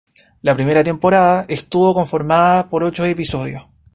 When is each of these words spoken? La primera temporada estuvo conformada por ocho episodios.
La 0.41 0.55
primera 0.55 0.83
temporada 0.83 1.45
estuvo 1.47 1.93
conformada 1.93 2.67
por 2.69 2.83
ocho 2.83 3.05
episodios. 3.05 3.61